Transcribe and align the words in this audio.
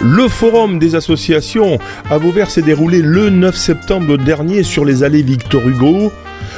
Le 0.00 0.28
forum 0.28 0.78
des 0.78 0.94
associations 0.94 1.78
à 2.08 2.18
Vauvert 2.18 2.50
s'est 2.50 2.62
déroulé 2.62 3.02
le 3.02 3.30
9 3.30 3.56
septembre 3.56 4.16
dernier 4.16 4.62
sur 4.62 4.84
les 4.84 5.02
allées 5.02 5.22
Victor 5.22 5.66
Hugo. 5.66 6.12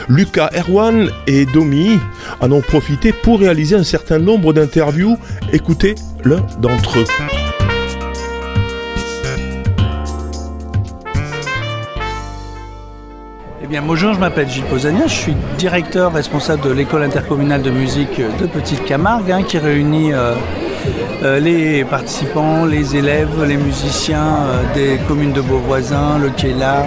Lucas 0.08 0.50
Erwan 0.54 1.08
et 1.26 1.46
Domi 1.46 1.98
en 2.40 2.52
ont 2.52 2.60
profité 2.60 3.12
pour 3.12 3.40
réaliser 3.40 3.76
un 3.76 3.84
certain 3.84 4.18
nombre 4.18 4.52
d'interviews. 4.52 5.16
Écoutez 5.54 5.94
l'un 6.22 6.44
d'entre 6.60 6.98
eux. 6.98 7.06
Eh 13.62 13.66
bien, 13.66 13.80
bonjour, 13.80 14.12
je 14.12 14.20
m'appelle 14.20 14.50
Gilles 14.50 14.64
Posania, 14.64 15.06
je 15.06 15.14
suis 15.14 15.34
directeur 15.56 16.12
responsable 16.12 16.62
de 16.62 16.72
l'école 16.72 17.04
intercommunale 17.04 17.62
de 17.62 17.70
musique 17.70 18.20
de 18.20 18.46
Petite 18.46 18.84
Camargue, 18.84 19.30
hein, 19.30 19.42
qui 19.44 19.58
réunit 19.58 20.12
euh, 20.12 20.34
les 21.22 21.84
participants, 21.84 22.64
les 22.64 22.96
élèves, 22.96 23.44
les 23.46 23.56
musiciens 23.56 24.38
euh, 24.42 24.74
des 24.74 24.98
communes 25.06 25.32
de 25.32 25.40
Beauvoisin, 25.40 26.18
Le 26.18 26.30
Quélard, 26.30 26.86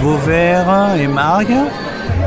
Vauvert 0.00 0.96
et 1.00 1.06
Margue 1.06 1.56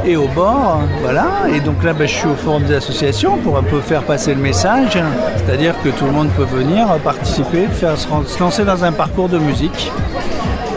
et 0.05 0.15
au 0.15 0.27
bord, 0.27 0.81
voilà. 1.01 1.27
Et 1.53 1.59
donc 1.59 1.83
là, 1.83 1.93
ben, 1.93 2.07
je 2.07 2.13
suis 2.13 2.27
au 2.27 2.35
forum 2.35 2.63
des 2.63 2.75
associations 2.75 3.37
pour 3.37 3.57
un 3.57 3.63
peu 3.63 3.79
faire 3.79 4.03
passer 4.03 4.33
le 4.33 4.41
message, 4.41 4.97
c'est-à-dire 5.37 5.73
que 5.83 5.89
tout 5.89 6.05
le 6.05 6.11
monde 6.11 6.29
peut 6.37 6.43
venir 6.43 6.87
participer, 7.03 7.67
faire, 7.67 7.97
se 7.97 8.39
lancer 8.39 8.63
dans 8.63 8.83
un 8.83 8.91
parcours 8.91 9.29
de 9.29 9.39
musique. 9.39 9.91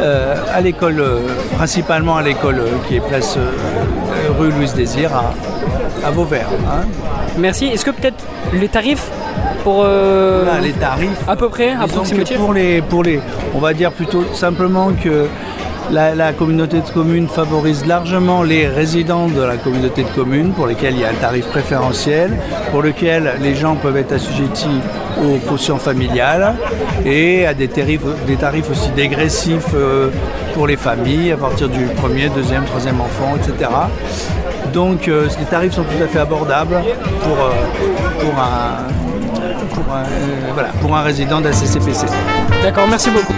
Euh, 0.01 0.37
à 0.55 0.61
l'école, 0.61 1.01
euh, 1.01 1.19
principalement 1.57 2.17
à 2.17 2.23
l'école 2.23 2.61
euh, 2.61 2.69
qui 2.87 2.97
est 2.97 3.01
place 3.01 3.37
rue 4.39 4.51
Louise 4.53 4.73
Désir 4.73 5.11
à, 6.05 6.11
Vauvert. 6.13 6.47
Hein. 6.71 6.87
Merci. 7.37 7.67
Est-ce 7.67 7.85
que 7.85 7.91
peut-être 7.91 8.23
les 8.53 8.69
tarifs 8.69 9.11
pour 9.69 9.85
les 10.63 10.73
tarifs 10.73 11.25
à 11.29 11.37
peu 11.37 11.49
près 11.51 11.75
pour 12.37 12.55
les 12.55 12.81
pour 12.81 13.03
les 13.03 13.21
on 13.55 13.59
va 13.59 13.75
dire 13.75 13.93
plutôt 13.93 14.25
simplement 14.33 14.93
que 14.93 15.27
la, 15.91 16.33
communauté 16.33 16.81
de 16.81 16.91
communes 16.91 17.29
favorise 17.29 17.87
largement 17.87 18.43
les 18.43 18.67
résidents 18.67 19.29
de 19.29 19.41
la 19.41 19.57
communauté 19.57 20.03
de 20.05 20.09
communes 20.09 20.53
pour 20.53 20.67
lesquels 20.67 20.95
il 20.95 21.01
y 21.01 21.05
a 21.05 21.09
un 21.09 21.15
tarif 21.15 21.47
préférentiel, 21.47 22.37
pour 22.71 22.83
lequel 22.83 23.33
les 23.41 23.55
gens 23.55 23.77
peuvent 23.77 23.97
être 23.97 24.13
assujettis 24.13 24.81
aux 25.25 25.39
cautions 25.49 25.79
familiales 25.79 26.55
et 27.05 27.47
à 27.47 27.55
des 27.55 27.69
tarifs, 27.69 28.03
des 28.27 28.37
tarifs 28.37 28.71
aussi 28.71 28.91
dégressifs 28.91 29.75
euh, 29.75 30.11
pour 30.55 30.67
les 30.67 30.77
familles 30.77 31.33
à 31.33 31.37
partir 31.37 31.69
du 31.69 31.85
premier, 31.97 32.29
deuxième, 32.29 32.65
troisième 32.65 33.01
enfant, 33.01 33.37
etc. 33.37 33.71
Donc 34.73 35.09
euh, 35.09 35.27
les 35.39 35.47
tarifs 35.47 35.73
sont 35.73 35.85
tout 35.85 36.03
à 36.03 36.07
fait 36.07 36.19
abordables 36.19 36.77
pour, 37.23 37.45
euh, 37.45 38.21
pour, 38.21 38.35
un, 38.39 39.18
voilà, 40.53 40.69
pour 40.81 40.97
un 40.97 41.03
résident 41.03 41.41
de 41.41 41.47
la 41.47 41.53
CCPC. 41.53 42.07
D'accord, 42.63 42.89
merci 42.89 43.11
beaucoup. 43.11 43.35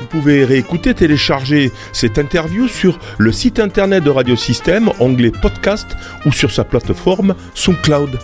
Vous 0.00 0.06
pouvez 0.20 0.44
réécouter, 0.44 0.92
télécharger 0.92 1.72
cette 1.92 2.18
interview 2.18 2.68
sur 2.68 2.98
le 3.18 3.32
site 3.32 3.58
internet 3.58 4.04
de 4.04 4.10
Radio 4.10 4.36
Système, 4.36 4.90
onglet 5.00 5.30
podcast 5.30 5.86
ou 6.26 6.32
sur 6.32 6.50
sa 6.50 6.64
plateforme 6.64 7.34
SoundCloud. 7.54 8.18